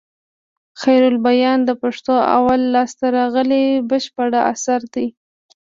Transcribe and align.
خيرالبيان 0.81 1.59
د 1.65 1.71
پښتو 1.81 2.13
اول 2.37 2.61
لاسته 2.75 3.05
راغلى 3.17 3.63
بشپړ 3.89 4.29
اثر 4.51 4.79
دئ. 4.93 5.07